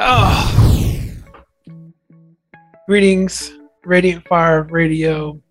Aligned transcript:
Oh. 0.00 0.54
Greetings, 2.86 3.52
Radiant 3.84 4.24
Fire 4.28 4.62
Radio. 4.62 5.42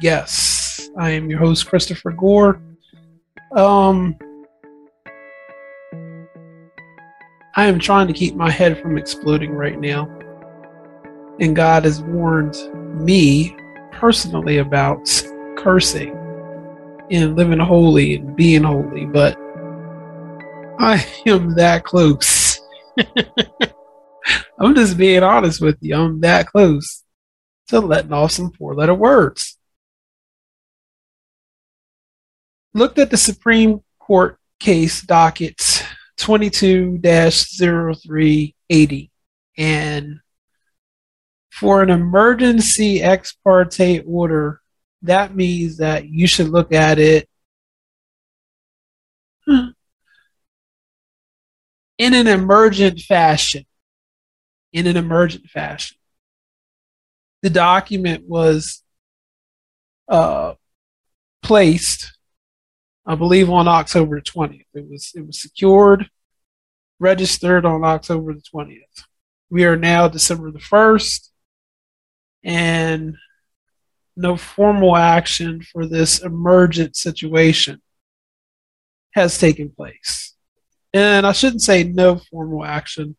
Yes, 0.00 0.88
I 0.96 1.10
am 1.10 1.28
your 1.28 1.38
host, 1.38 1.66
Christopher 1.66 2.12
Gore. 2.12 2.58
Um, 3.54 4.16
I 7.54 7.66
am 7.66 7.78
trying 7.78 8.06
to 8.06 8.14
keep 8.14 8.34
my 8.34 8.50
head 8.50 8.80
from 8.80 8.96
exploding 8.96 9.52
right 9.52 9.78
now. 9.78 10.06
And 11.38 11.54
God 11.54 11.84
has 11.84 12.00
warned 12.00 12.56
me 12.98 13.54
personally 13.90 14.56
about 14.56 15.06
cursing 15.58 16.16
and 17.10 17.36
living 17.36 17.58
holy 17.58 18.16
and 18.16 18.34
being 18.34 18.62
holy, 18.62 19.04
but 19.04 19.36
I 20.78 21.06
am 21.26 21.54
that 21.56 21.84
close. 21.84 22.58
I'm 24.62 24.74
just 24.76 24.96
being 24.96 25.24
honest 25.24 25.60
with 25.60 25.76
you. 25.80 25.96
I'm 25.96 26.20
that 26.20 26.46
close 26.46 27.02
to 27.66 27.80
letting 27.80 28.12
off 28.12 28.30
some 28.30 28.52
four 28.52 28.76
letter 28.76 28.94
words. 28.94 29.58
Looked 32.72 33.00
at 33.00 33.10
the 33.10 33.16
Supreme 33.16 33.80
Court 33.98 34.38
case 34.60 35.02
dockets 35.02 35.82
22 36.18 37.00
0380 37.02 39.10
and 39.58 40.20
for 41.50 41.82
an 41.82 41.90
emergency 41.90 43.02
ex 43.02 43.34
parte 43.44 44.04
order, 44.06 44.60
that 45.02 45.34
means 45.34 45.78
that 45.78 46.08
you 46.08 46.28
should 46.28 46.48
look 46.48 46.72
at 46.72 47.00
it 47.00 47.28
in 49.48 49.74
an 51.98 52.28
emergent 52.28 53.00
fashion 53.00 53.64
in 54.72 54.86
an 54.86 54.96
emergent 54.96 55.48
fashion. 55.48 55.96
The 57.42 57.50
document 57.50 58.24
was 58.28 58.82
uh, 60.08 60.54
placed, 61.42 62.16
I 63.04 63.14
believe, 63.14 63.50
on 63.50 63.68
October 63.68 64.20
20th. 64.20 64.64
It 64.74 64.88
was 64.88 65.12
it 65.14 65.26
was 65.26 65.40
secured, 65.40 66.08
registered 66.98 67.64
on 67.64 67.84
October 67.84 68.34
the 68.34 68.42
20th. 68.42 69.04
We 69.50 69.64
are 69.64 69.76
now 69.76 70.08
December 70.08 70.50
the 70.50 70.60
1st, 70.60 71.28
and 72.44 73.16
no 74.16 74.36
formal 74.36 74.96
action 74.96 75.62
for 75.62 75.86
this 75.86 76.22
emergent 76.22 76.96
situation 76.96 77.82
has 79.12 79.38
taken 79.38 79.70
place. 79.70 80.34
And 80.94 81.26
I 81.26 81.32
shouldn't 81.32 81.62
say 81.62 81.84
no 81.84 82.20
formal 82.30 82.64
action 82.64 83.16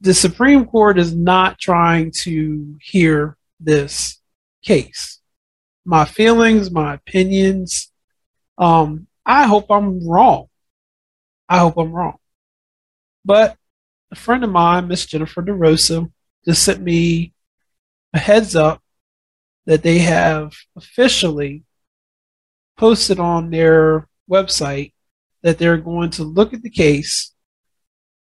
the 0.00 0.14
Supreme 0.14 0.66
Court 0.66 0.98
is 0.98 1.14
not 1.14 1.58
trying 1.58 2.12
to 2.22 2.76
hear 2.80 3.36
this 3.60 4.20
case. 4.62 5.20
My 5.84 6.04
feelings, 6.04 6.70
my 6.70 6.94
opinions. 6.94 7.90
Um, 8.58 9.06
I 9.24 9.46
hope 9.46 9.70
I'm 9.70 10.06
wrong. 10.06 10.46
I 11.48 11.58
hope 11.58 11.76
I'm 11.76 11.92
wrong. 11.92 12.16
But 13.24 13.56
a 14.10 14.16
friend 14.16 14.44
of 14.44 14.50
mine, 14.50 14.88
Miss 14.88 15.06
Jennifer 15.06 15.42
DeRosa, 15.42 16.10
just 16.44 16.62
sent 16.62 16.82
me 16.82 17.32
a 18.12 18.18
heads 18.18 18.54
up 18.54 18.82
that 19.66 19.82
they 19.82 19.98
have 19.98 20.54
officially 20.76 21.64
posted 22.76 23.18
on 23.18 23.50
their 23.50 24.08
website 24.30 24.92
that 25.42 25.58
they're 25.58 25.78
going 25.78 26.10
to 26.10 26.24
look 26.24 26.52
at 26.52 26.62
the 26.62 26.70
case 26.70 27.33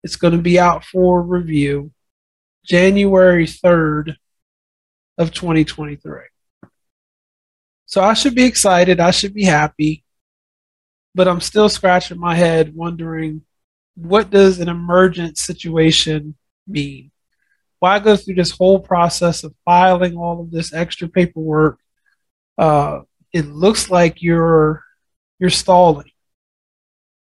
it's 0.02 0.16
going 0.16 0.34
to 0.36 0.42
be 0.42 0.58
out 0.58 0.84
for 0.84 1.22
review 1.22 1.92
January 2.64 3.46
3rd 3.46 4.16
of 5.18 5.32
2023. 5.32 6.20
So 7.86 8.02
I 8.02 8.14
should 8.14 8.34
be 8.34 8.44
excited. 8.44 9.00
I 9.00 9.10
should 9.10 9.34
be 9.34 9.44
happy. 9.44 10.04
But 11.14 11.28
I'm 11.28 11.40
still 11.40 11.68
scratching 11.68 12.18
my 12.18 12.34
head 12.34 12.74
wondering 12.74 13.42
what 13.94 14.30
does 14.30 14.60
an 14.60 14.68
emergent 14.68 15.36
situation 15.36 16.34
mean? 16.66 17.10
Why 17.78 17.98
go 17.98 18.16
through 18.16 18.36
this 18.36 18.52
whole 18.52 18.80
process 18.80 19.44
of 19.44 19.54
filing 19.64 20.16
all 20.16 20.40
of 20.40 20.50
this 20.50 20.72
extra 20.72 21.08
paperwork? 21.08 21.78
Uh, 22.56 23.00
it 23.32 23.46
looks 23.46 23.90
like 23.90 24.22
you're 24.22 24.82
you're 25.38 25.50
stalling. 25.50 26.10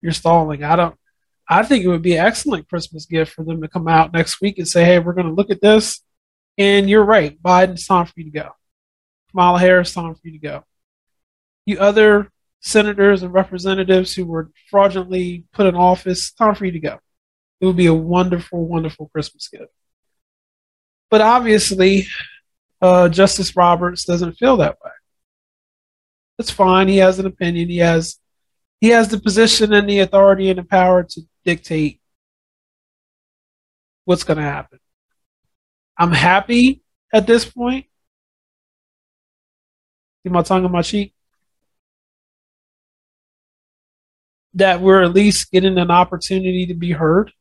You're 0.01 0.11
stalling. 0.11 0.63
I 0.63 0.75
don't 0.75 0.95
I 1.47 1.63
think 1.63 1.83
it 1.83 1.87
would 1.87 2.01
be 2.01 2.15
an 2.15 2.25
excellent 2.25 2.67
Christmas 2.67 3.05
gift 3.05 3.33
for 3.33 3.43
them 3.43 3.61
to 3.61 3.67
come 3.67 3.87
out 3.87 4.13
next 4.13 4.41
week 4.41 4.57
and 4.57 4.67
say, 4.67 4.83
hey, 4.83 4.99
we're 4.99 5.13
going 5.13 5.27
to 5.27 5.33
look 5.33 5.51
at 5.51 5.61
this. 5.61 6.01
And 6.57 6.89
you're 6.89 7.05
right, 7.05 7.41
Biden, 7.41 7.71
it's 7.71 7.87
time 7.87 8.05
for 8.05 8.13
you 8.17 8.25
to 8.25 8.31
go. 8.31 8.49
Kamala 9.31 9.59
Harris, 9.59 9.93
time 9.93 10.15
for 10.15 10.21
you 10.23 10.31
to 10.31 10.37
go. 10.39 10.63
You 11.65 11.79
other 11.79 12.31
senators 12.61 13.21
and 13.21 13.33
representatives 13.33 14.13
who 14.13 14.25
were 14.25 14.51
fraudulently 14.69 15.43
put 15.53 15.67
in 15.67 15.75
office, 15.75 16.31
time 16.31 16.55
for 16.55 16.65
you 16.65 16.71
to 16.71 16.79
go. 16.79 16.99
It 17.61 17.65
would 17.65 17.75
be 17.75 17.85
a 17.85 17.93
wonderful, 17.93 18.65
wonderful 18.65 19.09
Christmas 19.09 19.47
gift. 19.47 19.71
But 21.11 21.21
obviously, 21.21 22.07
uh, 22.81 23.09
Justice 23.09 23.55
Roberts 23.55 24.05
doesn't 24.05 24.33
feel 24.33 24.57
that 24.57 24.77
way. 24.83 24.91
It's 26.39 26.51
fine. 26.51 26.87
He 26.87 26.97
has 26.97 27.19
an 27.19 27.25
opinion. 27.25 27.69
He 27.69 27.77
has 27.77 28.19
he 28.81 28.89
has 28.89 29.07
the 29.07 29.19
position 29.19 29.73
and 29.73 29.89
the 29.89 29.99
authority 29.99 30.49
and 30.49 30.59
the 30.59 30.63
power 30.63 31.03
to 31.03 31.21
dictate 31.45 32.01
what's 34.05 34.23
going 34.23 34.37
to 34.37 34.43
happen. 34.43 34.79
I'm 35.97 36.11
happy 36.11 36.81
at 37.13 37.27
this 37.27 37.45
point. 37.45 37.85
See 40.23 40.29
my 40.29 40.41
tongue 40.41 40.65
on 40.65 40.71
my 40.71 40.81
cheek. 40.81 41.13
That 44.55 44.81
we're 44.81 45.03
at 45.03 45.13
least 45.13 45.51
getting 45.51 45.77
an 45.77 45.91
opportunity 45.91 46.65
to 46.67 46.73
be 46.73 46.91
heard. 46.91 47.31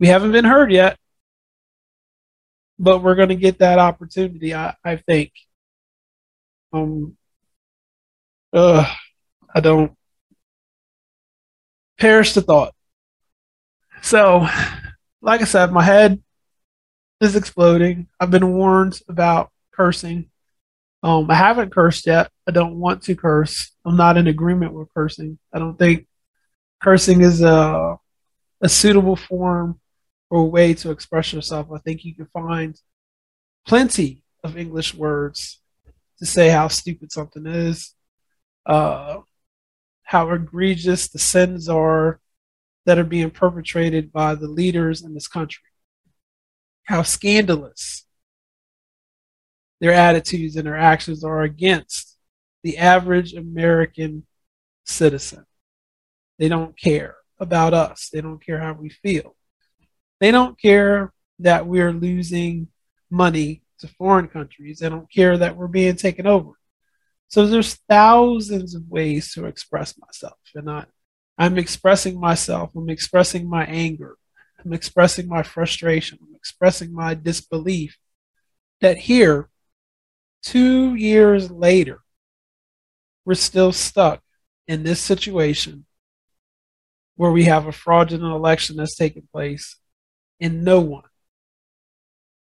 We 0.00 0.08
haven't 0.08 0.32
been 0.32 0.44
heard 0.44 0.72
yet, 0.72 0.98
but 2.78 3.02
we're 3.02 3.14
going 3.14 3.28
to 3.28 3.36
get 3.36 3.58
that 3.58 3.78
opportunity, 3.78 4.54
I, 4.54 4.74
I 4.84 4.96
think. 4.96 5.32
Um, 6.72 7.16
uh, 8.52 8.92
I 9.54 9.60
don't 9.60 9.96
perish 12.04 12.34
the 12.34 12.42
thought. 12.42 12.74
So, 14.02 14.46
like 15.22 15.40
I 15.40 15.44
said, 15.44 15.72
my 15.72 15.82
head 15.82 16.22
is 17.22 17.34
exploding. 17.34 18.08
I've 18.20 18.30
been 18.30 18.52
warned 18.52 19.00
about 19.08 19.50
cursing. 19.72 20.28
Um, 21.02 21.30
I 21.30 21.34
haven't 21.34 21.72
cursed 21.72 22.06
yet. 22.06 22.30
I 22.46 22.50
don't 22.50 22.78
want 22.78 23.04
to 23.04 23.16
curse. 23.16 23.72
I'm 23.86 23.96
not 23.96 24.18
in 24.18 24.26
agreement 24.26 24.74
with 24.74 24.92
cursing. 24.92 25.38
I 25.50 25.58
don't 25.58 25.78
think 25.78 26.06
cursing 26.82 27.22
is 27.22 27.40
a 27.40 27.96
a 28.60 28.68
suitable 28.68 29.16
form 29.16 29.80
or 30.28 30.50
way 30.50 30.74
to 30.74 30.90
express 30.90 31.32
yourself. 31.32 31.68
I 31.72 31.78
think 31.78 32.04
you 32.04 32.14
can 32.14 32.26
find 32.26 32.78
plenty 33.66 34.24
of 34.42 34.58
English 34.58 34.94
words 34.94 35.62
to 36.18 36.26
say 36.26 36.50
how 36.50 36.68
stupid 36.68 37.12
something 37.12 37.46
is. 37.46 37.94
Uh, 38.66 39.20
how 40.04 40.30
egregious 40.30 41.08
the 41.08 41.18
sins 41.18 41.68
are 41.68 42.20
that 42.86 42.98
are 42.98 43.04
being 43.04 43.30
perpetrated 43.30 44.12
by 44.12 44.34
the 44.34 44.46
leaders 44.46 45.02
in 45.02 45.14
this 45.14 45.28
country, 45.28 45.64
how 46.84 47.02
scandalous 47.02 48.04
their 49.80 49.92
attitudes 49.92 50.56
and 50.56 50.66
their 50.66 50.76
actions 50.76 51.24
are 51.24 51.42
against 51.42 52.16
the 52.62 52.78
average 52.78 53.34
American 53.34 54.24
citizen. 54.84 55.44
They 56.38 56.48
don't 56.48 56.78
care 56.78 57.16
about 57.38 57.74
us, 57.74 58.10
they 58.12 58.20
don't 58.20 58.44
care 58.44 58.60
how 58.60 58.74
we 58.74 58.90
feel. 58.90 59.34
They 60.20 60.30
don't 60.30 60.58
care 60.60 61.12
that 61.40 61.66
we're 61.66 61.92
losing 61.92 62.68
money 63.10 63.62
to 63.80 63.88
foreign 63.88 64.28
countries. 64.28 64.78
They 64.78 64.88
don't 64.88 65.10
care 65.10 65.36
that 65.36 65.56
we're 65.56 65.66
being 65.66 65.96
taken 65.96 66.26
over. 66.26 66.52
So 67.28 67.46
there's 67.46 67.74
thousands 67.88 68.74
of 68.74 68.88
ways 68.88 69.32
to 69.32 69.46
express 69.46 69.98
myself, 69.98 70.38
and 70.54 70.70
I, 70.70 70.84
I'm 71.36 71.58
expressing 71.58 72.20
myself. 72.20 72.70
I'm 72.76 72.90
expressing 72.90 73.48
my 73.48 73.64
anger. 73.64 74.16
I'm 74.64 74.72
expressing 74.72 75.28
my 75.28 75.42
frustration. 75.42 76.18
I'm 76.22 76.34
expressing 76.34 76.92
my 76.92 77.14
disbelief 77.14 77.98
that 78.80 78.96
here, 78.98 79.48
two 80.42 80.94
years 80.94 81.50
later, 81.50 82.00
we're 83.24 83.34
still 83.34 83.72
stuck 83.72 84.22
in 84.68 84.82
this 84.82 85.00
situation 85.00 85.86
where 87.16 87.30
we 87.30 87.44
have 87.44 87.66
a 87.66 87.72
fraudulent 87.72 88.34
election 88.34 88.76
that's 88.76 88.96
taking 88.96 89.28
place 89.32 89.76
and 90.40 90.64
no 90.64 90.80
one 90.80 91.04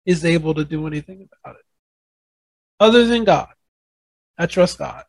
is 0.07 0.25
able 0.25 0.55
to 0.55 0.65
do 0.65 0.87
anything 0.87 1.29
about 1.45 1.57
it 1.57 1.65
other 2.81 3.07
than 3.07 3.25
God. 3.25 3.49
I 4.39 4.47
trust 4.47 4.79
God. 4.79 5.05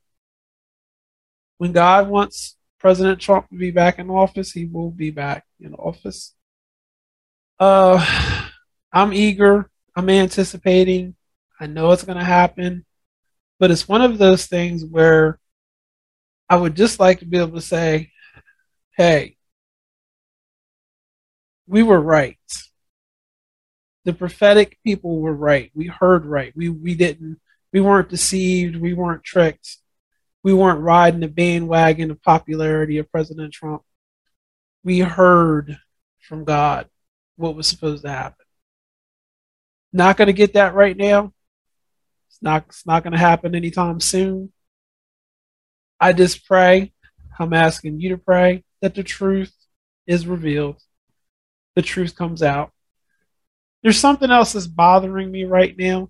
When 1.58 1.72
God 1.72 2.10
wants 2.10 2.58
President 2.80 3.22
Trump 3.22 3.50
to 3.50 3.56
be 3.56 3.72
back 3.72 4.00
in 4.00 4.10
office, 4.10 4.52
he 4.52 4.66
will 4.66 4.92
be 4.92 5.12
back 5.12 5.46
in 5.60 5.74
office. 5.74 6.34
Uh, 7.60 8.50
I'm 8.92 9.14
eager. 9.14 9.70
I'm 9.96 10.10
anticipating. 10.10 11.16
I 11.60 11.68
know 11.68 11.92
it's 11.92 12.04
going 12.04 12.18
to 12.18 12.24
happen, 12.24 12.86
but 13.60 13.72
it's 13.72 13.88
one 13.88 14.02
of 14.02 14.18
those 14.18 14.48
things 14.48 14.84
where 14.84 15.40
I 16.50 16.58
would 16.58 16.76
just 16.76 17.00
like 17.00 17.20
to 17.20 17.26
be 17.26 17.38
able 17.38 17.54
to 17.54 17.62
say, 17.62 18.12
"Hey, 18.98 19.38
we 21.68 21.84
were 21.84 22.02
right. 22.02 22.38
The 24.06 24.14
prophetic 24.14 24.78
people 24.84 25.22
were 25.22 25.34
right. 25.34 25.72
We 25.74 25.88
heard 25.88 26.26
right. 26.26 26.54
We 26.56 26.70
we 26.70 26.96
didn't. 26.96 27.40
We 27.74 27.82
weren't 27.82 28.10
deceived. 28.10 28.76
We 28.76 28.94
weren't 28.94 29.24
tricked. 29.24 29.78
We 30.44 30.54
weren't 30.54 30.82
riding 30.82 31.22
the 31.22 31.28
bandwagon 31.28 32.12
of 32.12 32.22
popularity 32.22 33.00
of 33.00 33.12
President 33.12 33.52
Trump. 33.52 33.82
We 34.84 35.00
heard 35.00 35.80
from 36.20 36.44
God 36.44 36.88
what 37.36 37.56
was 37.56 37.68
supposed 37.68 38.04
to 38.04 38.10
happen. 38.10 38.46
Not 39.92 40.18
going 40.18 40.28
to 40.28 40.34
get 40.34 40.54
that 40.54 40.76
right 40.76 40.96
now. 40.96 41.34
It's 42.30 42.42
not. 42.42 42.66
It's 42.68 42.86
not 42.86 43.04
going 43.04 43.14
to 43.14 43.20
happen 43.20 43.56
anytime 43.56 44.00
soon. 44.00 44.52
I 46.00 46.14
just 46.14 46.46
pray. 46.46 46.94
I'm 47.40 47.54
asking 47.54 48.00
you 48.00 48.10
to 48.10 48.18
pray 48.18 48.64
that 48.82 48.96
the 48.96 49.04
truth 49.04 49.54
is 50.06 50.28
revealed. 50.28 50.82
The 51.76 51.82
truth 51.82 52.16
comes 52.16 52.44
out. 52.44 52.72
There's 53.82 54.00
something 54.00 54.30
else 54.30 54.54
that's 54.54 54.68
bothering 54.68 55.32
me 55.32 55.46
right 55.46 55.76
now, 55.78 56.10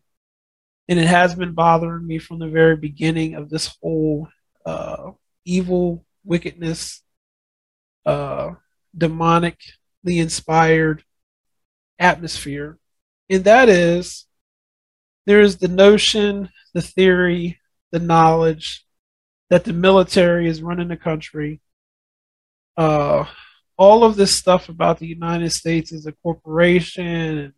and 0.88 1.00
it 1.00 1.08
has 1.08 1.36
been 1.36 1.54
bothering 1.54 2.06
me 2.06 2.20
from 2.20 2.40
the 2.40 2.48
very 2.48 2.76
beginning 2.76 3.36
of 3.36 3.50
this 3.50 3.76
whole 3.82 4.28
uh, 4.66 5.12
evil 5.46 6.06
wickedness, 6.24 7.02
uh, 8.06 8.52
demonically 8.98 9.58
inspired 10.06 11.04
atmosphere, 12.00 12.78
and 13.30 13.44
that 13.46 13.70
is 13.70 14.26
there 15.26 15.42
is 15.42 15.58
the 15.58 15.68
notion, 15.68 16.50
the 16.74 16.82
theory, 16.82 17.60
the 17.92 18.00
knowledge 18.00 18.86
that 19.50 19.64
the 19.64 19.74
military 19.74 20.48
is 20.48 20.62
running 20.62 20.88
the 20.88 20.98
country. 20.98 21.62
Uh, 22.76 23.26
all 23.78 24.04
of 24.04 24.16
this 24.16 24.36
stuff 24.36 24.70
about 24.70 25.00
the 25.00 25.08
United 25.08 25.52
States 25.52 25.94
as 25.94 26.06
a 26.06 26.12
corporation, 26.12 27.54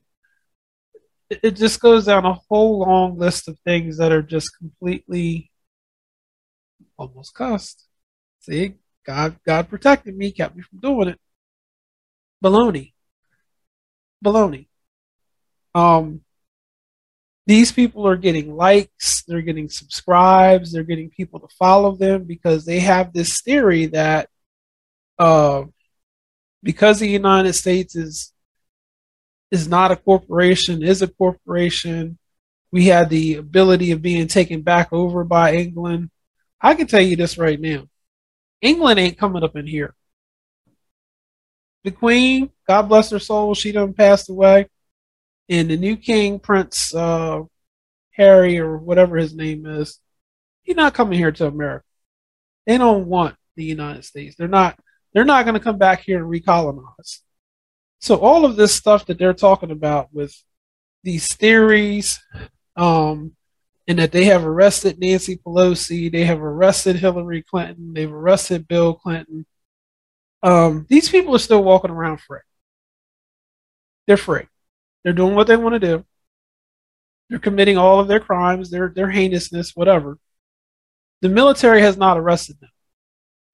it, 1.29 1.55
just 1.55 1.79
goes 1.79 2.05
down 2.05 2.25
a 2.25 2.39
whole 2.49 2.79
long 2.79 3.17
list 3.17 3.47
of 3.47 3.57
things 3.59 3.97
that 3.97 4.11
are 4.11 4.21
just 4.21 4.57
completely 4.57 5.51
almost 6.97 7.33
cussed. 7.33 7.85
See, 8.39 8.75
God, 9.05 9.37
God 9.45 9.69
protected 9.69 10.15
me, 10.15 10.31
kept 10.31 10.55
me 10.55 10.63
from 10.63 10.79
doing 10.79 11.07
it. 11.09 11.19
Baloney. 12.43 12.93
Baloney. 14.23 14.67
Um, 15.73 16.21
these 17.47 17.71
people 17.71 18.07
are 18.07 18.15
getting 18.15 18.55
likes, 18.55 19.23
they're 19.27 19.41
getting 19.41 19.69
subscribes, 19.69 20.71
they're 20.71 20.83
getting 20.83 21.09
people 21.09 21.39
to 21.39 21.47
follow 21.59 21.95
them 21.95 22.23
because 22.23 22.65
they 22.65 22.79
have 22.79 23.13
this 23.13 23.41
theory 23.41 23.85
that 23.87 24.29
uh, 25.19 25.63
because 26.63 26.99
the 26.99 27.07
United 27.07 27.53
States 27.53 27.95
is 27.95 28.33
is 29.51 29.67
not 29.67 29.91
a 29.91 29.95
corporation, 29.95 30.83
is 30.83 31.01
a 31.01 31.07
corporation, 31.07 32.17
we 32.71 32.85
had 32.85 33.09
the 33.09 33.35
ability 33.35 33.91
of 33.91 34.01
being 34.01 34.27
taken 34.27 34.61
back 34.61 34.91
over 34.91 35.23
by 35.23 35.55
England. 35.55 36.09
I 36.59 36.73
can 36.75 36.87
tell 36.87 37.01
you 37.01 37.15
this 37.15 37.37
right 37.37 37.59
now. 37.59 37.87
England 38.61 38.99
ain't 38.99 39.17
coming 39.17 39.43
up 39.43 39.55
in 39.55 39.67
here. 39.67 39.95
The 41.83 41.91
Queen, 41.91 42.49
God 42.67 42.83
bless 42.83 43.11
her 43.11 43.19
soul, 43.19 43.53
she 43.53 43.71
done 43.71 43.93
passed 43.93 44.29
away 44.29 44.67
and 45.49 45.69
the 45.69 45.77
new 45.77 45.95
king, 45.95 46.39
Prince 46.39 46.93
uh, 46.93 47.41
Harry 48.11 48.57
or 48.59 48.77
whatever 48.77 49.17
his 49.17 49.35
name 49.35 49.65
is, 49.65 49.99
he's 50.63 50.75
not 50.75 50.93
coming 50.93 51.19
here 51.19 51.31
to 51.31 51.47
America. 51.47 51.85
They 52.65 52.77
don't 52.77 53.07
want 53.07 53.35
the 53.55 53.63
United 53.63 54.05
States. 54.05 54.35
They're 54.35 54.47
not. 54.47 54.77
They're 55.13 55.23
not 55.23 55.45
going 55.45 55.53
to 55.53 55.61
come 55.61 55.77
back 55.77 56.01
here 56.01 56.17
and 56.17 56.29
recolonize. 56.29 57.21
So 57.99 58.17
all 58.17 58.45
of 58.45 58.55
this 58.55 58.73
stuff 58.73 59.05
that 59.07 59.17
they're 59.17 59.33
talking 59.33 59.71
about 59.71 60.13
with 60.13 60.35
these 61.03 61.33
theories, 61.35 62.19
um, 62.75 63.35
and 63.87 63.99
that 63.99 64.11
they 64.11 64.25
have 64.25 64.45
arrested 64.45 64.99
Nancy 64.99 65.37
Pelosi, 65.37 66.11
they 66.11 66.25
have 66.25 66.41
arrested 66.41 66.95
Hillary 66.95 67.43
Clinton, 67.43 67.93
they've 67.93 68.11
arrested 68.11 68.67
Bill 68.67 68.95
Clinton. 68.95 69.45
Um, 70.43 70.85
these 70.89 71.09
people 71.09 71.35
are 71.35 71.39
still 71.39 71.63
walking 71.63 71.91
around 71.91 72.19
free. 72.19 72.39
They're 74.07 74.17
free. 74.17 74.43
They're 75.03 75.13
doing 75.13 75.35
what 75.35 75.47
they 75.47 75.57
want 75.57 75.73
to 75.73 75.79
do. 75.79 76.05
They're 77.29 77.39
committing 77.39 77.77
all 77.77 77.99
of 77.99 78.07
their 78.07 78.19
crimes, 78.19 78.69
their 78.69 78.89
their 78.89 79.09
heinousness, 79.09 79.75
whatever. 79.75 80.19
The 81.21 81.29
military 81.29 81.81
has 81.81 81.97
not 81.97 82.17
arrested 82.17 82.59
them. 82.59 82.69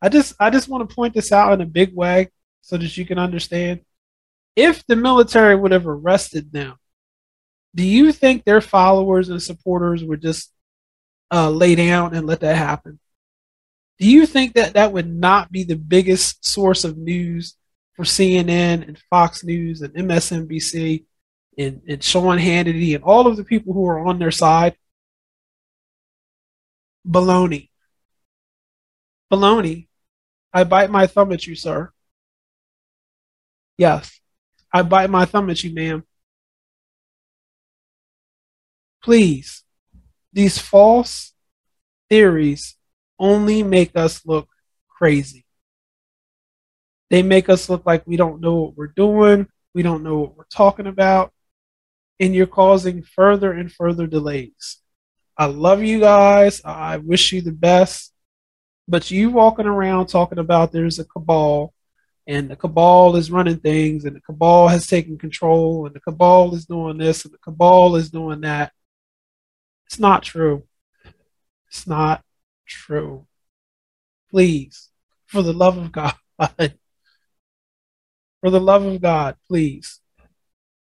I 0.02 0.10
just 0.10 0.34
I 0.40 0.50
just 0.50 0.68
want 0.68 0.90
to 0.90 0.96
point 0.96 1.14
this 1.14 1.32
out 1.32 1.54
in 1.54 1.62
a 1.62 1.66
big 1.66 1.96
way 1.96 2.30
so 2.62 2.78
that 2.78 2.98
you 2.98 3.06
can 3.06 3.18
understand. 3.20 3.82
If 4.56 4.86
the 4.86 4.96
military 4.96 5.56
would 5.56 5.72
have 5.72 5.88
arrested 5.88 6.52
them, 6.52 6.76
do 7.74 7.84
you 7.84 8.12
think 8.12 8.44
their 8.44 8.62
followers 8.62 9.30
and 9.30 9.42
supporters 9.42 10.04
would 10.04 10.22
just 10.22 10.52
uh, 11.32 11.50
lay 11.50 11.76
down 11.76 12.14
and 12.14 12.28
let 12.28 12.42
that 12.42 12.58
happen? 12.58 13.00
Do 14.00 14.10
you 14.10 14.26
think 14.26 14.56
that 14.56 14.74
that 14.74 14.92
would 14.92 15.08
not 15.08 15.52
be 15.52 15.64
the 15.64 15.76
biggest 15.76 16.44
source 16.46 16.84
of 16.84 16.98
news 16.98 17.56
for 17.94 18.04
CNN 18.04 18.88
and 18.88 19.02
Fox 19.10 19.44
News 19.44 19.82
and 19.82 19.94
MSNBC 19.94 21.06
and, 21.58 21.82
and 21.88 22.04
Sean 22.04 22.38
Hannity 22.38 22.96
and 22.96 23.04
all 23.04 23.28
of 23.28 23.38
the 23.38 23.44
people 23.44 23.74
who 23.74 23.86
are 23.86 24.06
on 24.06 24.20
their 24.20 24.32
side. 24.32 24.76
Baloney. 27.08 27.70
Baloney. 29.32 29.88
I 30.54 30.64
bite 30.64 30.90
my 30.90 31.08
thumb 31.08 31.32
at 31.32 31.46
you, 31.48 31.56
sir. 31.56 31.92
Yes. 33.78 34.20
I 34.74 34.84
bite 34.84 35.10
my 35.10 35.26
thumb 35.26 35.50
at 35.50 35.64
you, 35.64 35.74
ma'am. 35.74 36.04
Please. 39.04 39.64
These 40.34 40.58
false 40.60 41.34
theories 42.10 42.78
only 43.20 43.64
make 43.64 43.96
us 43.96 44.26
look 44.26 44.48
crazy. 44.88 45.46
They 47.10 47.22
make 47.22 47.50
us 47.50 47.70
look 47.70 47.86
like 47.86 48.08
we 48.08 48.16
don't 48.16 48.40
know 48.40 48.56
what 48.56 48.78
we're 48.78 48.88
doing. 48.88 49.48
We 49.74 49.84
don't 49.84 50.04
know 50.04 50.20
what 50.20 50.38
we're 50.38 50.44
talking 50.46 50.88
about 50.88 51.34
and 52.22 52.36
you're 52.36 52.46
causing 52.46 53.02
further 53.02 53.52
and 53.52 53.72
further 53.72 54.06
delays. 54.06 54.78
I 55.36 55.48
love 55.48 55.82
you 55.82 56.00
guys. 56.00 56.62
I 56.64 56.98
wish 56.98 57.34
you 57.34 57.42
the 57.42 57.52
best. 57.52 58.14
But 58.88 59.10
you 59.10 59.32
walking 59.32 59.66
around 59.66 60.08
talking 60.08 60.38
about 60.38 60.72
there's 60.72 61.00
a 61.00 61.06
cabal 61.06 61.74
and 62.32 62.50
the 62.50 62.56
cabal 62.56 63.16
is 63.16 63.32
running 63.32 63.58
things 63.58 64.06
and 64.06 64.16
the 64.16 64.22
cabal 64.22 64.68
has 64.68 64.88
taken 64.88 65.18
control 65.18 65.86
and 65.86 65.96
the 65.96 66.00
cabal 66.00 66.54
is 66.56 66.66
doing 66.66 66.98
this 66.98 67.26
and 67.26 67.34
the 67.34 67.40
cabal 67.40 67.96
is 67.96 68.10
doing 68.10 68.42
that. 68.42 68.72
It's 69.88 70.00
not 70.00 70.24
true. 70.24 70.64
It's 71.68 71.86
not 71.86 72.24
true. 72.66 73.28
Please, 74.30 74.90
for 75.28 75.42
the 75.42 75.54
love 75.54 75.78
of 75.78 75.92
God, 75.92 76.14
for 76.40 78.50
the 78.50 78.60
love 78.60 78.86
of 78.86 79.02
God, 79.02 79.36
please 79.48 80.02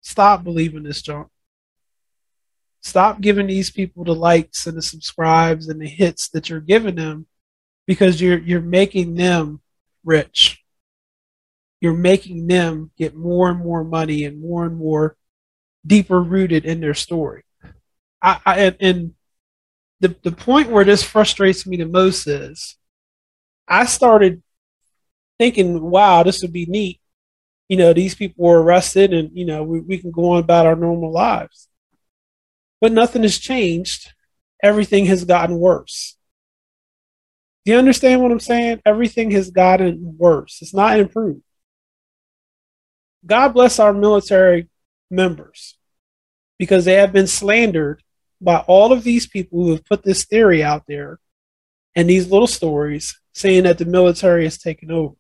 Stop 0.04 0.44
believing 0.44 0.82
this 0.82 1.00
junk. 1.00 1.28
Stop 2.82 3.22
giving 3.22 3.46
these 3.46 3.70
people 3.70 4.04
the 4.04 4.14
likes 4.14 4.66
and 4.66 4.76
the 4.76 4.82
subscribes 4.82 5.68
and 5.68 5.80
the 5.80 5.88
hits 5.88 6.28
that 6.28 6.50
you're 6.50 6.60
giving 6.60 6.96
them 6.96 7.26
because 7.86 8.20
you're 8.20 8.38
you're 8.38 8.60
making 8.60 9.14
them 9.14 9.62
rich. 10.04 10.62
You're 11.85 11.93
making 11.95 12.47
them 12.47 12.91
get 12.97 13.14
more 13.14 13.50
and 13.50 13.61
more 13.61 13.85
money 13.85 14.25
and 14.25 14.41
more 14.41 14.64
and 14.64 14.76
more 14.76 15.17
deeper 15.87 16.21
rooted 16.21 16.64
in 16.64 16.81
their 16.81 16.95
story. 16.95 17.45
I, 18.23 18.41
I 18.45 18.59
and, 18.59 18.76
and 18.81 19.14
the 20.00 20.17
the 20.23 20.33
point 20.33 20.71
where 20.71 20.85
this 20.85 21.03
frustrates 21.03 21.67
me 21.67 21.76
the 21.76 21.87
most 21.87 22.26
is 22.26 22.76
I 23.69 23.85
started 23.85 24.43
thinking, 25.38 25.81
wow, 25.81 26.23
this 26.23 26.43
would 26.43 26.53
be 26.53 26.67
neat 26.67 27.00
you 27.69 27.76
know, 27.76 27.93
these 27.93 28.14
people 28.14 28.45
were 28.45 28.62
arrested 28.62 29.12
and, 29.12 29.31
you 29.33 29.45
know, 29.45 29.62
we, 29.62 29.81
we 29.81 29.99
can 29.99 30.11
go 30.11 30.33
on 30.33 30.38
about 30.38 30.67
our 30.67 30.76
normal 30.76 31.12
lives. 31.12 31.69
But 32.81 32.93
nothing 32.93 33.23
has 33.23 33.38
changed. 33.38 34.12
Everything 34.62 35.07
has 35.07 35.25
gotten 35.25 35.59
worse. 35.59 36.17
Do 37.64 37.73
you 37.73 37.79
understand 37.79 38.23
what 38.23 38.31
I'm 38.31 38.41
saying? 38.41 38.83
Everything 38.85 39.31
has 39.31 39.50
gotten 39.50 40.17
worse. 40.19 40.59
It's 40.61 40.75
not 40.75 40.99
improved. 40.99 41.43
God 43.26 43.49
bless 43.49 43.78
our 43.78 43.93
military 43.93 44.69
members 45.11 45.76
because 46.59 46.85
they 46.85 46.95
have 46.95 47.12
been 47.12 47.26
slandered 47.26 48.02
by 48.40 48.59
all 48.66 48.93
of 48.93 49.04
these 49.04 49.26
people 49.26 49.62
who 49.62 49.71
have 49.73 49.85
put 49.85 50.02
this 50.02 50.25
theory 50.25 50.62
out 50.62 50.85
there 50.87 51.19
and 51.97 52.09
these 52.09 52.31
little 52.31 52.47
stories 52.47 53.19
saying 53.33 53.64
that 53.64 53.78
the 53.78 53.85
military 53.85 54.45
has 54.45 54.59
taken 54.59 54.90
over. 54.90 55.14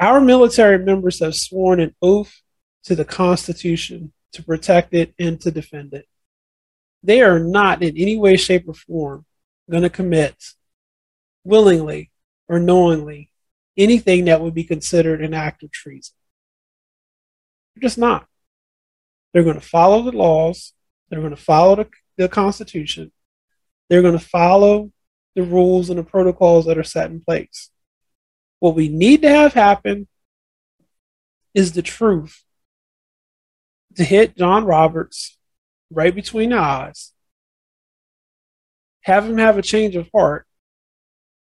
Our 0.00 0.20
military 0.20 0.78
members 0.78 1.20
have 1.20 1.34
sworn 1.34 1.78
an 1.78 1.94
oath 2.02 2.42
to 2.84 2.96
the 2.96 3.04
Constitution 3.04 4.12
to 4.32 4.42
protect 4.42 4.94
it 4.94 5.14
and 5.18 5.40
to 5.42 5.50
defend 5.50 5.94
it. 5.94 6.06
They 7.02 7.20
are 7.22 7.38
not 7.38 7.82
in 7.82 7.96
any 7.96 8.16
way, 8.16 8.36
shape, 8.36 8.68
or 8.68 8.74
form 8.74 9.24
going 9.70 9.82
to 9.82 9.90
commit 9.90 10.34
willingly 11.44 12.10
or 12.48 12.58
knowingly 12.58 13.30
anything 13.76 14.24
that 14.26 14.40
would 14.40 14.54
be 14.54 14.64
considered 14.64 15.22
an 15.22 15.34
act 15.34 15.62
of 15.62 15.70
treason. 15.70 16.14
They're 17.74 17.82
just 17.82 17.98
not. 17.98 18.26
They're 19.32 19.44
going 19.44 19.60
to 19.60 19.66
follow 19.66 20.02
the 20.02 20.16
laws. 20.16 20.72
They're 21.08 21.20
going 21.20 21.34
to 21.34 21.42
follow 21.42 21.76
the, 21.76 21.88
the 22.16 22.28
Constitution. 22.28 23.12
They're 23.88 24.02
going 24.02 24.18
to 24.18 24.24
follow 24.24 24.92
the 25.34 25.42
rules 25.42 25.90
and 25.90 25.98
the 25.98 26.04
protocols 26.04 26.66
that 26.66 26.78
are 26.78 26.84
set 26.84 27.10
in 27.10 27.20
place. 27.20 27.70
What 28.58 28.74
we 28.74 28.88
need 28.88 29.22
to 29.22 29.28
have 29.28 29.54
happen 29.54 30.08
is 31.54 31.72
the 31.72 31.82
truth 31.82 32.44
to 33.96 34.04
hit 34.04 34.36
John 34.36 34.64
Roberts 34.64 35.38
right 35.90 36.14
between 36.14 36.50
the 36.50 36.58
eyes, 36.58 37.12
have 39.02 39.26
him 39.26 39.38
have 39.38 39.58
a 39.58 39.62
change 39.62 39.96
of 39.96 40.08
heart, 40.14 40.46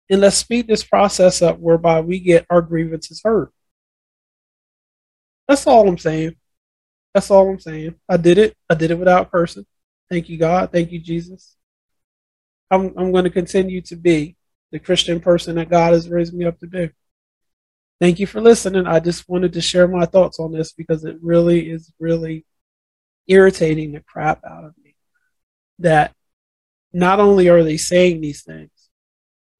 and 0.09 0.21
let's 0.21 0.37
speed 0.37 0.68
this 0.68 0.85
process 0.85 1.42
up 1.42 1.59
whereby 1.59 2.00
we 2.00 2.21
get 2.21 2.47
our 2.49 2.62
grievances 2.62 3.21
heard. 3.25 3.50
That's 5.49 5.67
all 5.67 5.88
I'm 5.88 5.99
saying. 5.99 6.37
That's 7.15 7.31
all 7.31 7.49
I'm 7.49 7.61
saying. 7.61 7.95
I 8.09 8.17
did 8.17 8.38
it. 8.38 8.57
I 8.69 8.75
did 8.75 8.91
it 8.91 8.99
without 8.99 9.31
cursing. 9.31 9.67
Thank 10.11 10.29
you, 10.29 10.38
God. 10.38 10.71
Thank 10.73 10.93
you, 10.93 11.00
Jesus. 11.00 11.57
I'm 12.71 12.93
I'm 12.97 13.12
going 13.12 13.25
to 13.25 13.31
continue 13.31 13.81
to 13.83 13.97
be 13.97 14.37
the 14.73 14.79
Christian 14.79 15.21
person 15.21 15.57
that 15.57 15.71
God 15.71 15.93
has 15.93 16.09
raised 16.09 16.35
me 16.35 16.45
up 16.45 16.59
to 16.59 16.67
be. 16.67 16.91
Thank 18.00 18.19
you 18.19 18.26
for 18.26 18.41
listening. 18.41 18.87
I 18.87 19.00
just 19.00 19.29
wanted 19.29 19.55
to 19.55 19.61
share 19.61 19.88
my 19.88 20.05
thoughts 20.05 20.38
on 20.38 20.53
this 20.53 20.73
because 20.73 21.05
it 21.05 21.17
really 21.23 21.71
is 21.71 21.93
really 21.99 22.45
irritating 23.26 23.93
the 23.93 24.00
crap 24.00 24.45
out 24.45 24.65
of 24.65 24.75
me 24.83 24.95
that 25.79 26.15
not 26.93 27.21
only 27.21 27.49
are 27.49 27.62
they 27.65 27.76
saying 27.76 28.21
these 28.21 28.43
things, 28.43 28.71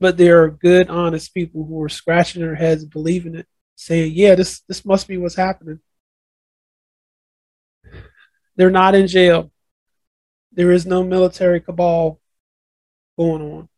but 0.01 0.17
there 0.17 0.43
are 0.43 0.51
good, 0.51 0.91
honest 0.91 1.33
people 1.33 1.65
who 1.65 1.83
are 1.83 1.89
scratching 1.89 2.43
their 2.43 2.55
heads, 2.55 2.85
believing 2.85 3.35
it, 3.35 3.47
saying, 3.77 4.13
"Yeah, 4.15 4.35
this 4.35 4.61
this 4.63 4.85
must 4.85 5.07
be 5.07 5.19
what's 5.19 5.37
happening." 5.37 5.81
They're 8.57 8.71
not 8.71 8.95
in 8.95 9.07
jail. 9.07 9.53
There 10.53 10.73
is 10.73 10.87
no 10.87 11.05
military 11.05 11.61
cabal 11.61 12.21
going 13.19 13.43
on. 13.43 13.69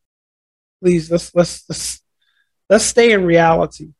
Please, 0.80 1.10
let's 1.10 1.34
let's 1.34 1.68
let's, 1.68 2.02
let's 2.70 2.84
stay 2.84 3.12
in 3.12 3.24
reality. 3.24 3.92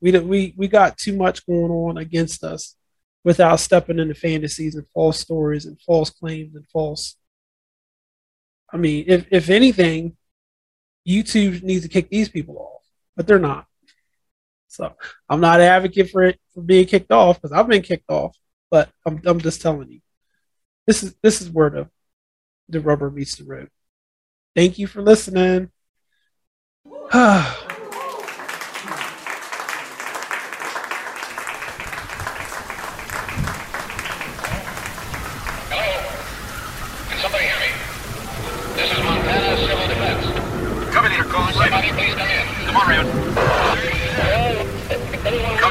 We 0.00 0.18
we 0.18 0.54
we 0.56 0.68
got 0.68 0.98
too 0.98 1.14
much 1.14 1.46
going 1.46 1.70
on 1.70 1.98
against 1.98 2.42
us 2.42 2.76
without 3.24 3.60
stepping 3.60 3.98
into 3.98 4.14
fantasies 4.14 4.74
and 4.74 4.86
false 4.94 5.20
stories 5.20 5.66
and 5.66 5.80
false 5.80 6.10
claims 6.10 6.54
and 6.54 6.66
false. 6.68 7.16
I 8.72 8.78
mean, 8.78 9.04
if 9.06 9.26
if 9.30 9.50
anything, 9.50 10.16
YouTube 11.06 11.62
needs 11.62 11.82
to 11.82 11.88
kick 11.88 12.08
these 12.08 12.28
people 12.28 12.58
off, 12.58 12.82
but 13.16 13.26
they're 13.26 13.38
not. 13.38 13.66
So 14.68 14.94
I'm 15.28 15.40
not 15.40 15.60
an 15.60 15.66
advocate 15.66 16.10
for 16.10 16.22
it 16.24 16.38
for 16.54 16.62
being 16.62 16.86
kicked 16.86 17.10
off 17.10 17.40
because 17.40 17.52
I've 17.52 17.68
been 17.68 17.82
kicked 17.82 18.10
off, 18.10 18.36
but 18.70 18.90
I'm 19.06 19.20
I'm 19.24 19.40
just 19.40 19.62
telling 19.62 19.90
you, 19.90 20.00
this 20.86 21.02
is 21.02 21.16
this 21.22 21.40
is 21.40 21.50
where 21.50 21.70
the 21.70 21.88
the 22.68 22.80
rubber 22.80 23.10
meets 23.10 23.36
the 23.36 23.44
road. 23.44 23.70
Thank 24.54 24.78
you 24.78 24.86
for 24.86 25.02
listening. 25.02 25.70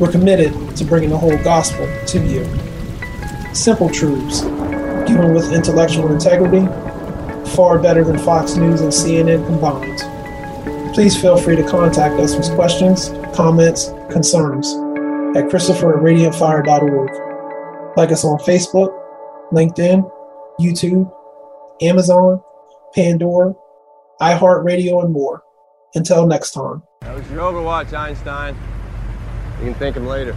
We're 0.00 0.10
committed 0.10 0.76
to 0.76 0.84
bringing 0.84 1.10
the 1.10 1.18
whole 1.18 1.36
gospel 1.44 1.86
to 2.06 2.26
you. 2.26 2.44
Simple 3.54 3.88
truths, 3.88 4.42
given 5.06 5.32
with 5.34 5.52
intellectual 5.52 6.12
integrity, 6.12 6.66
far 7.54 7.78
better 7.78 8.02
than 8.02 8.18
Fox 8.18 8.56
News 8.56 8.80
and 8.80 8.92
CNN 8.92 9.46
combined. 9.46 10.94
Please 10.94 11.20
feel 11.20 11.36
free 11.36 11.56
to 11.56 11.62
contact 11.62 12.20
us 12.20 12.36
with 12.36 12.52
questions, 12.54 13.10
comments, 13.34 13.92
concerns 14.10 14.74
at 15.36 15.48
Christopher 15.50 15.96
at 15.96 16.02
radiantfire.org. 16.02 17.96
Like 17.96 18.10
us 18.10 18.24
on 18.24 18.38
Facebook, 18.38 18.92
LinkedIn, 19.52 20.10
YouTube, 20.60 21.12
Amazon, 21.82 22.40
Pandora, 22.94 23.54
iHeartRadio, 24.20 25.04
and 25.04 25.12
more. 25.12 25.42
Until 25.94 26.26
next 26.26 26.52
time. 26.52 26.82
That 27.02 27.14
was 27.14 27.30
your 27.30 27.40
Overwatch, 27.40 27.92
Einstein. 27.96 28.56
You 29.58 29.66
can 29.66 29.74
thank 29.76 29.96
him 29.96 30.06
later. 30.06 30.36